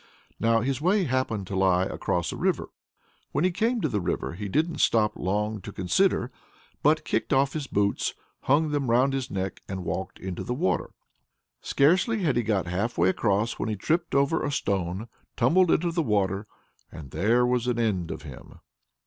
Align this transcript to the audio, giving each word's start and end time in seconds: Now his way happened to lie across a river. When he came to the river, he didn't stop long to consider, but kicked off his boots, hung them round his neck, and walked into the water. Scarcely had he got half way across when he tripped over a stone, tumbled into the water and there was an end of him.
Now 0.39 0.61
his 0.61 0.81
way 0.81 1.03
happened 1.03 1.45
to 1.45 1.55
lie 1.55 1.83
across 1.83 2.31
a 2.31 2.35
river. 2.35 2.69
When 3.33 3.43
he 3.43 3.51
came 3.51 3.81
to 3.81 3.87
the 3.87 4.01
river, 4.01 4.33
he 4.33 4.49
didn't 4.49 4.79
stop 4.79 5.11
long 5.15 5.61
to 5.61 5.71
consider, 5.71 6.31
but 6.81 7.05
kicked 7.05 7.31
off 7.31 7.53
his 7.53 7.67
boots, 7.67 8.15
hung 8.45 8.69
them 8.71 8.89
round 8.89 9.13
his 9.13 9.29
neck, 9.29 9.61
and 9.69 9.85
walked 9.85 10.17
into 10.17 10.43
the 10.43 10.55
water. 10.55 10.89
Scarcely 11.61 12.23
had 12.23 12.35
he 12.35 12.41
got 12.41 12.65
half 12.65 12.97
way 12.97 13.09
across 13.09 13.59
when 13.59 13.69
he 13.69 13.75
tripped 13.75 14.15
over 14.15 14.43
a 14.43 14.49
stone, 14.51 15.07
tumbled 15.37 15.69
into 15.69 15.91
the 15.91 16.01
water 16.01 16.47
and 16.91 17.11
there 17.11 17.45
was 17.45 17.67
an 17.67 17.77
end 17.77 18.09
of 18.09 18.23
him. 18.23 18.55